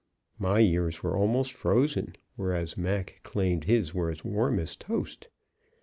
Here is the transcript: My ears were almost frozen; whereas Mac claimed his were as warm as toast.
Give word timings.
My 0.39 0.61
ears 0.61 1.03
were 1.03 1.15
almost 1.15 1.53
frozen; 1.53 2.15
whereas 2.35 2.75
Mac 2.75 3.19
claimed 3.21 3.65
his 3.65 3.93
were 3.93 4.09
as 4.09 4.25
warm 4.25 4.57
as 4.57 4.75
toast. 4.75 5.27